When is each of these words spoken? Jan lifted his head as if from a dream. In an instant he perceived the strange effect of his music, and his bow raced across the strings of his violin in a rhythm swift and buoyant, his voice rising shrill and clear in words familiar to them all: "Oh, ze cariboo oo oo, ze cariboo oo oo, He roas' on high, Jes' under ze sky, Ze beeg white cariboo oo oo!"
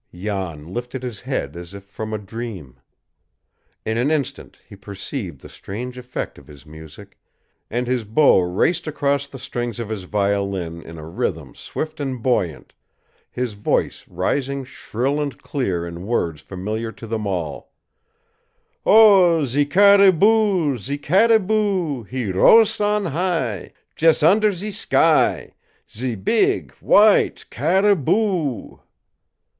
Jan 0.15 0.73
lifted 0.73 1.03
his 1.03 1.21
head 1.21 1.55
as 1.55 1.75
if 1.75 1.83
from 1.83 2.11
a 2.11 2.17
dream. 2.17 2.79
In 3.85 3.99
an 3.99 4.09
instant 4.09 4.59
he 4.67 4.75
perceived 4.75 5.41
the 5.41 5.47
strange 5.47 5.95
effect 5.95 6.39
of 6.39 6.47
his 6.47 6.65
music, 6.65 7.19
and 7.69 7.85
his 7.85 8.03
bow 8.03 8.39
raced 8.39 8.87
across 8.87 9.27
the 9.27 9.37
strings 9.37 9.79
of 9.79 9.89
his 9.89 10.05
violin 10.05 10.81
in 10.81 10.97
a 10.97 11.05
rhythm 11.07 11.53
swift 11.53 11.99
and 11.99 12.23
buoyant, 12.23 12.73
his 13.29 13.53
voice 13.53 14.07
rising 14.07 14.63
shrill 14.63 15.21
and 15.21 15.37
clear 15.37 15.85
in 15.85 16.07
words 16.07 16.41
familiar 16.41 16.91
to 16.93 17.05
them 17.05 17.27
all: 17.27 17.71
"Oh, 18.83 19.45
ze 19.45 19.65
cariboo 19.65 20.25
oo 20.25 20.71
oo, 20.73 20.77
ze 20.79 20.97
cariboo 20.97 21.51
oo 21.53 21.99
oo, 21.99 22.03
He 22.05 22.31
roas' 22.31 22.81
on 22.81 23.05
high, 23.05 23.71
Jes' 23.99 24.23
under 24.23 24.51
ze 24.51 24.71
sky, 24.71 25.53
Ze 25.95 26.15
beeg 26.15 26.71
white 26.81 27.45
cariboo 27.51 28.15
oo 28.15 28.47
oo!" 28.79 28.81